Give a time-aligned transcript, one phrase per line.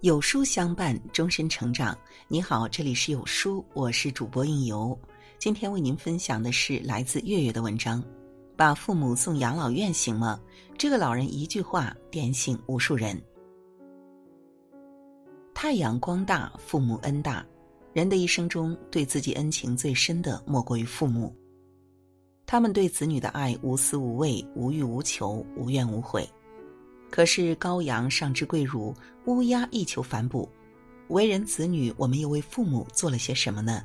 [0.00, 1.96] 有书相伴，终身成长。
[2.28, 4.96] 你好，这里是有书，我是主播应由。
[5.40, 8.00] 今天为您分享的是来自月月的文章：
[8.56, 10.40] 把父母送养老院行吗？
[10.78, 13.20] 这个老人一句话点醒无数人。
[15.52, 17.44] 太阳光大，父母恩大。
[17.92, 21.34] 人的一生中，对自己恩情最深的莫过于父母。
[22.46, 26.24] 他们对子女的爱无私无畏、无欲无求、无怨无悔。
[27.10, 28.94] 可是羔羊尚知跪乳，
[29.26, 30.48] 乌鸦亦求反哺。
[31.08, 33.82] 为人子女，我们又为父母做了些什么呢？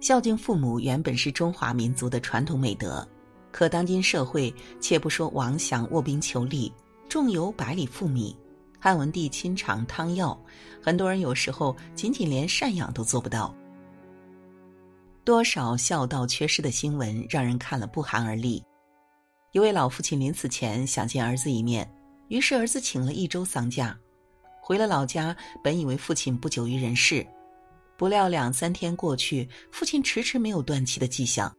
[0.00, 3.06] 孝敬父母原本是中华民族的传统美德，
[3.50, 6.70] 可当今社会，且不说王祥卧冰求鲤，
[7.08, 8.36] 仲由百里赴米，
[8.78, 10.38] 汉文帝亲尝汤药，
[10.82, 13.52] 很多人有时候仅仅连赡养都做不到。
[15.24, 18.62] 多少孝道缺失的新闻，让人看了不寒而栗。
[19.52, 21.90] 一位老父亲临死前想见儿子一面，
[22.28, 23.98] 于是儿子请了一周丧假，
[24.60, 25.34] 回了老家。
[25.62, 27.26] 本以为父亲不久于人世，
[27.96, 31.50] 不料两三天过去，父亲迟迟没有断气的迹象。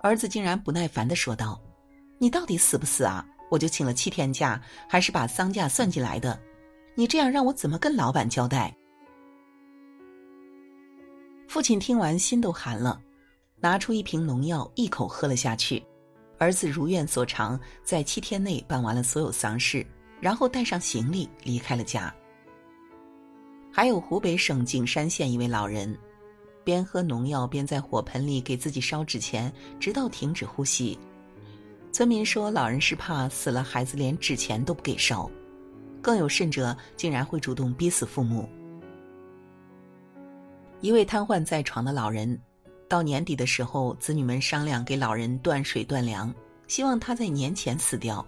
[0.00, 1.60] 儿子竟然不耐烦的说道
[2.20, 3.26] ：“你到底死不死啊？
[3.50, 6.38] 我就请了七天假，还是把丧假算进来的。
[6.94, 8.72] 你这样让我怎么跟老板交代？”
[11.48, 13.00] 父亲听完心都寒了，
[13.60, 15.84] 拿出一瓶农药，一口喝了下去。
[16.38, 19.86] 儿子如愿所偿，在七天内办完了所有丧事，
[20.20, 22.14] 然后带上行李离开了家。
[23.72, 25.96] 还有湖北省景山县一位老人，
[26.62, 30.98] 边喝农药边在火盆里给自己烧纸钱，直到停止呼吸。
[31.92, 35.30] 村民说，老人是怕死了孩子连纸钱都不给烧，
[36.02, 38.48] 更有甚者，竟然会主动逼死父母。
[40.80, 42.40] 一位瘫痪在床的老人。
[42.94, 46.32] 到年底的时候，子女们商量给老人断水断粮，
[46.68, 48.24] 希望他在年前死掉，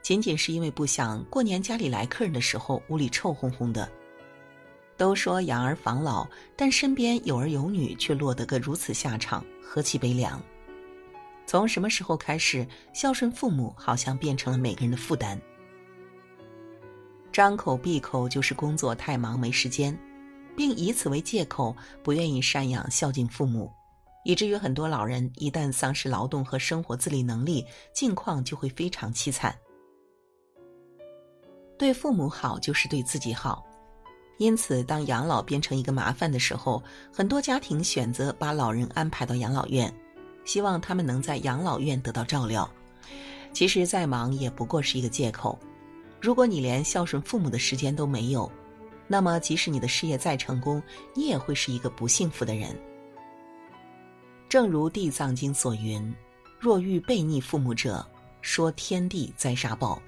[0.00, 3.86] 仅仅是因为不想过年家里来客人的时候屋里臭烘烘的。
[4.96, 6.26] 都说养儿防老，
[6.56, 10.42] 但身边有儿有女却落得个如此下场，何其悲凉！
[11.44, 15.38] 从什么时候开始，孝顺父母好像变成了每个人的负担？
[17.30, 19.94] 张口闭口就是工作太忙没时间，
[20.56, 23.70] 并以此为借口不愿意赡养孝敬父母。
[24.26, 27.64] 以至于很多老人一旦丧失劳动和生活自理能力，
[27.94, 29.56] 境况就会非常凄惨。
[31.78, 33.64] 对父母好就是对自己好，
[34.38, 36.82] 因此当养老变成一个麻烦的时候，
[37.12, 39.94] 很多家庭选择把老人安排到养老院，
[40.44, 42.68] 希望他们能在养老院得到照料。
[43.52, 45.56] 其实再忙也不过是一个借口。
[46.20, 48.50] 如果你连孝顺父母的时间都没有，
[49.06, 50.82] 那么即使你的事业再成功，
[51.14, 52.76] 你也会是一个不幸福的人。
[54.48, 56.14] 正如《地藏经》所云
[56.60, 58.06] ：“若遇悖逆父母者，
[58.40, 60.00] 说天地灾杀报。”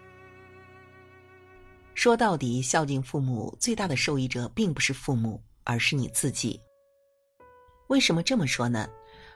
[1.95, 6.61] 说到底，孝敬父母最大的受益者并不是父母，而是你自己。
[7.89, 8.89] 为什么这么说呢？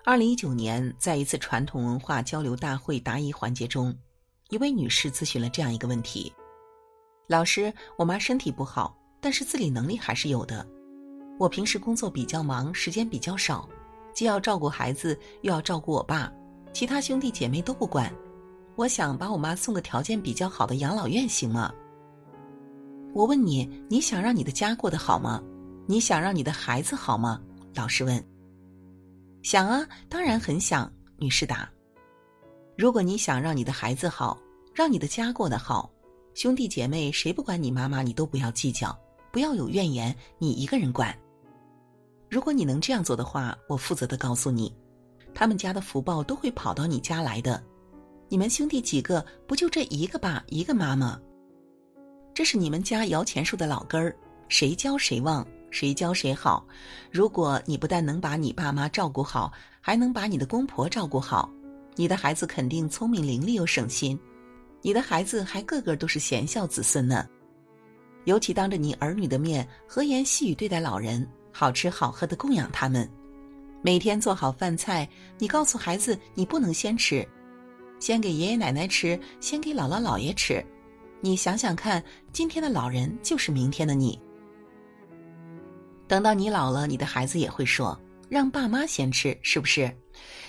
[0.05, 3.93] 二零一九年，在一次传统文化交流大会答疑环节中，
[4.51, 6.33] 一位女士咨询了这样一个问题
[7.27, 10.65] ：“老师，我妈身体不好，但是自理能力还是有的。
[11.41, 13.69] 我平时工作比较忙，时间比较少。”
[14.13, 16.33] 既要照顾孩子，又要照顾我爸，
[16.73, 18.13] 其他兄弟姐妹都不管。
[18.77, 21.73] 我想把我妈送个条件比较好的养老院，行吗？
[23.15, 25.43] 我问你，你想让你的家过得好吗？
[25.87, 27.41] 你想让你的孩子好吗？
[27.75, 28.23] 老师问。
[29.43, 30.91] 想啊，当然很想。
[31.19, 31.71] 女士答。
[32.77, 34.39] 如果你想让你的孩子好，
[34.75, 35.91] 让你的家过得好，
[36.35, 38.99] 兄弟姐妹谁不管你妈妈，你都不要计较，
[39.31, 41.17] 不要有怨言，你一个人管。
[42.33, 44.75] 如果你能这样做的话，我负责的告诉你，
[45.35, 47.63] 他们家的福报都会跑到你家来的。
[48.31, 51.21] 你们兄弟几个不就这一个爸一个妈吗？
[52.33, 54.17] 这是你们家摇钱树的老根儿，
[54.49, 56.67] 谁教谁旺，谁教谁好。
[57.11, 61.51] 如果你不但能把你爸妈照顾好，还能把你的公婆照顾好，
[61.97, 64.19] 你的孩子肯定聪明伶俐又省心，
[64.81, 67.29] 你的孩子还个个都是贤孝子孙呢。
[68.25, 71.29] 尤其当着你儿女的面和颜细语对待老人。
[71.53, 73.09] 好吃好喝的供养他们，
[73.83, 75.09] 每天做好饭菜。
[75.39, 77.27] 你告诉孩子，你不能先吃，
[78.01, 80.65] 先给爷爷奶奶吃，先给姥姥姥爷吃。
[81.21, 82.03] 你想想看，
[82.33, 84.19] 今天的老人就是明天的你。
[86.09, 87.99] 等到你老了，你的孩子也会说
[88.29, 89.91] ：“让爸妈先吃，是不是？”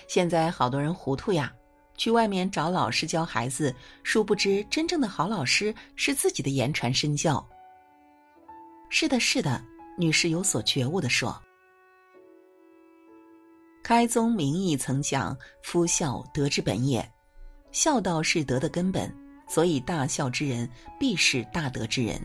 [0.07, 1.53] 现在好多人糊涂呀，
[1.95, 3.73] 去外面找老师教孩子，
[4.03, 7.45] 殊不知真正的好老师是自己的言传身教。
[8.89, 9.63] 是的，是的。
[9.97, 11.39] 女士有所觉悟的说
[13.83, 17.07] ：“开宗明义曾讲，夫孝德之本也，
[17.71, 19.13] 孝道是德的根本，
[19.47, 20.67] 所以大孝之人
[20.99, 22.19] 必是大德之人。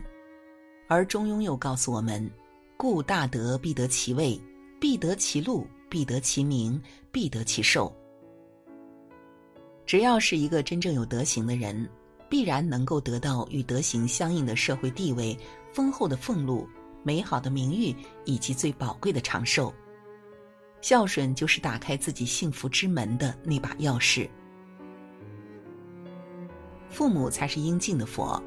[0.87, 2.27] 而中庸又告诉我们：
[2.75, 4.39] 故大德必得其位，
[4.79, 6.81] 必得其禄，必得其名，
[7.11, 7.93] 必得其寿。
[9.85, 11.87] 只要是一个真正有德行的人，
[12.27, 15.37] 必然能够得到与德行相应的社会地位、
[15.71, 16.67] 丰厚的俸禄、
[17.03, 19.73] 美好的名誉以及最宝贵的长寿。
[20.81, 24.29] 孝顺就是打开自己幸福之门的那把钥匙。
[26.89, 28.41] 父母才是应敬的佛，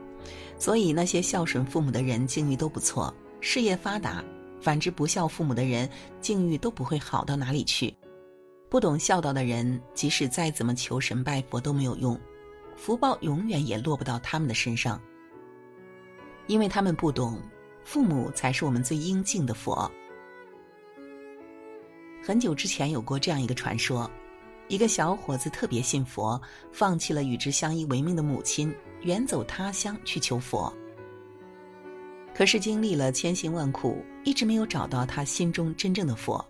[0.58, 4.25] 所以那些孝顺父母的人境遇都不错，事业发达；
[4.60, 5.88] 反之不孝父母的人
[6.20, 7.94] 境遇都不会好到哪里去。
[8.70, 12.19] 不懂孝道的人，即使再怎么求神拜佛都没有用，
[12.75, 14.99] 福报永远也落不到他们的身上，
[16.46, 17.38] 因为他们不懂，
[17.84, 19.90] 父母才是我们最应敬的佛。
[22.25, 24.11] 很久之前有过这样一个传说：
[24.69, 26.40] 一个小伙子特别信佛，
[26.73, 30.73] 放弃了与之相依为命的母亲，远走他乡去求佛。
[32.34, 36.43] 可是经历了千辛万苦，一直没有找到他心中真正的佛。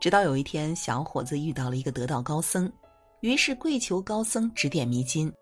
[0.00, 2.70] 直到有一天，小伙子遇到了一个得道高僧，
[3.20, 5.32] 于是跪求高僧指点迷津。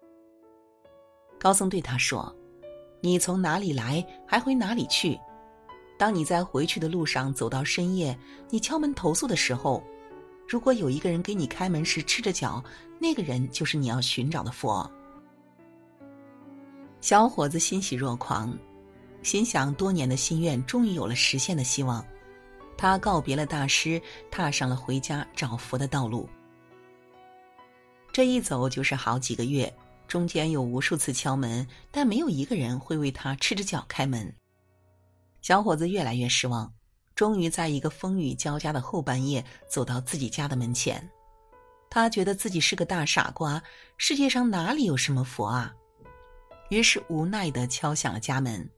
[1.39, 2.31] 高僧对他说
[3.01, 5.19] ：“你从哪里来，还回哪里去？
[5.99, 8.19] 当你在回去的路上走到深夜，
[8.49, 9.83] 你敲门投诉的时候，
[10.49, 12.63] 如果有一个人给你开门时赤着脚，
[12.99, 14.91] 那个人就是你要寻找的佛。”
[17.01, 18.57] 小伙子欣喜若狂，
[19.23, 22.05] 心想多年的心愿终于有了实现的希望。
[22.77, 24.01] 他告别了大师，
[24.31, 26.29] 踏上了回家找佛的道路。
[28.11, 29.73] 这一走就是好几个月，
[30.11, 34.35] 中间有无数次敲门，但没有一个人会为他赤着脚开门。
[35.41, 36.75] 小伙子越来越失望，
[37.15, 41.09] 终于在一个风雨交加的后半夜走到自己家的门前。
[41.89, 43.63] 他觉得自己是个大傻瓜，
[43.99, 45.73] 世界上哪里有什么佛啊？
[46.71, 48.69] 于是无奈的敲响了家门：“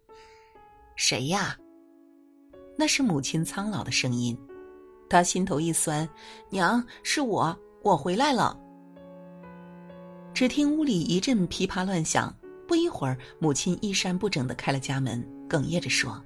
[0.96, 1.56] 谁呀？”
[2.76, 4.38] 那是母亲苍老的声音，
[5.08, 6.06] 他心头一酸，
[6.50, 8.62] 娘，是我，我回来了。
[10.34, 12.34] 只听屋里一阵噼啪乱响，
[12.67, 16.23] 不一会儿，母亲衣衫不整的开了家门，哽咽着说：“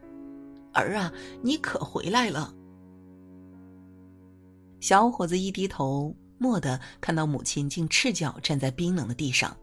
[0.73, 1.13] 儿啊，
[1.43, 2.55] 你可回来了。”
[4.81, 9.57] 小伙子一低头，蓦地看到母亲竟赤脚站在冰冷的地上，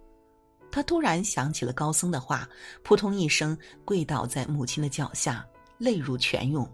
[0.72, 2.48] 他突然想起了高僧的话，
[2.84, 5.46] 扑通一声跪倒在母亲的脚下。
[5.80, 6.70] 泪如泉涌。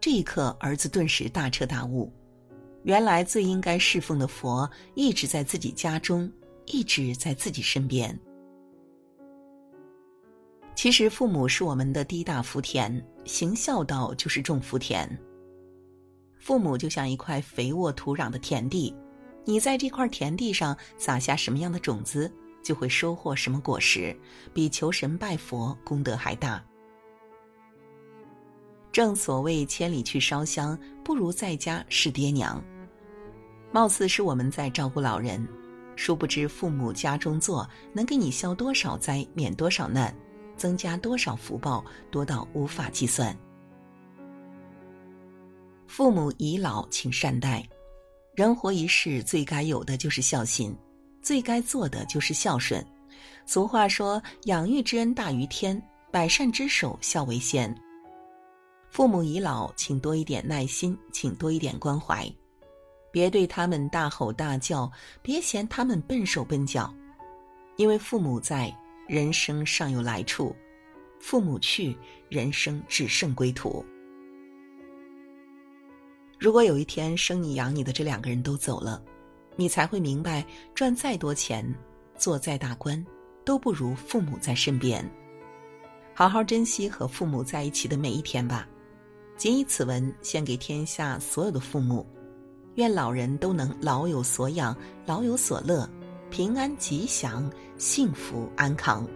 [0.00, 2.12] 这一刻，儿子顿时大彻大悟，
[2.82, 6.30] 原来最应该侍奉的佛一直在自己家中，
[6.66, 8.18] 一直在自己身边。
[10.74, 15.06] 其实，父母是我们的第一大福田，行孝道就是种福田。
[16.38, 18.94] 父母就像一块肥沃土壤的田地，
[19.44, 22.32] 你在这块田地上撒下什么样的种子？
[22.62, 24.14] 就会收获什么果实，
[24.52, 26.62] 比求神拜佛功德还大。
[28.92, 32.62] 正所谓千里去烧香，不如在家侍爹娘。
[33.72, 35.46] 貌似是我们在照顾老人，
[35.94, 40.12] 殊不知父母家中坐，能给你消多少灾，免多少难，
[40.56, 43.36] 增加多少福报，多到无法计算。
[45.86, 47.64] 父母已老，请善待。
[48.34, 50.76] 人活一世，最该有的就是孝心。
[51.22, 52.84] 最该做的就是孝顺。
[53.44, 55.80] 俗话说：“养育之恩大于天，
[56.10, 57.72] 百善之首孝为先。”
[58.90, 62.28] 父母已老，请多一点耐心，请多一点关怀，
[63.12, 64.90] 别对他们大吼大叫，
[65.22, 66.92] 别嫌他们笨手笨脚，
[67.76, 70.52] 因为父母在，人生尚有来处；
[71.20, 71.96] 父母去，
[72.28, 73.84] 人生只剩归途。
[76.36, 79.00] 如果有一天生你养你的这两个人都走了，
[79.54, 80.44] 你才会明白，
[80.74, 81.64] 赚再多钱，
[82.18, 83.06] 做再大官，
[83.44, 85.08] 都不如父母在身边。
[86.12, 88.66] 好好珍惜和父母在一起的每一天吧。
[89.40, 92.06] 谨以此文献给天下所有的父母，
[92.74, 95.88] 愿老人都能老有所养，老有所乐，
[96.28, 99.08] 平安吉祥，幸福安康。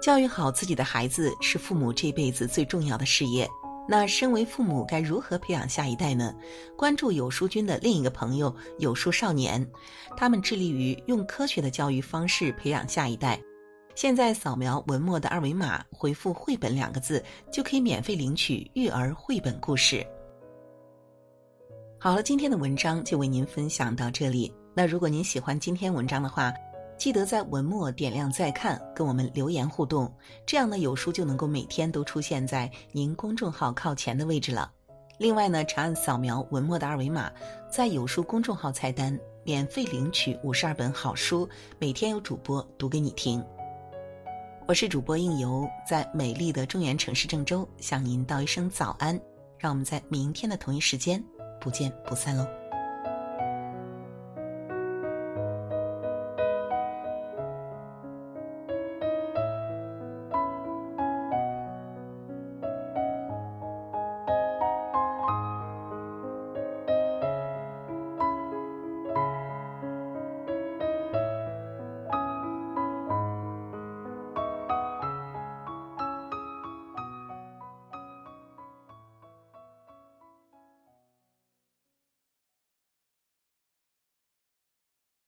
[0.00, 3.50] 教育好自己的孩子是父母这辈子最重要的事业。
[3.86, 6.34] 那身为父母该如何培养下一代呢？
[6.76, 9.66] 关注有书君的另一个朋友有书少年，
[10.16, 13.38] 他们致力于用科学的教育方式培养下一代。
[13.94, 17.22] 现在扫描文末的二维码，回复“绘本”两个字，
[17.52, 20.04] 就可以免费领取育儿绘本故事。
[22.00, 24.52] 好了，今天的文章就为您分享到这里。
[24.74, 26.52] 那如果您喜欢今天文章的话，
[27.04, 30.10] 记得在文末点亮再看，跟我们留言互动，
[30.46, 34.72] 这样呢有书就能够每天都出现在您公众号靠前的位置了。
[35.18, 37.30] 另外呢，长按扫描文末的二维码，
[37.70, 41.46] 在有书公众号菜单免费领取五十二本好书，
[41.78, 43.44] 每天有主播读给你听。
[44.66, 49.20] 我是主播应由，在美丽的中原城市郑州向您道一声早安，
[49.58, 51.22] 让我们在明天的同一时间
[51.60, 52.46] 不见不散喽。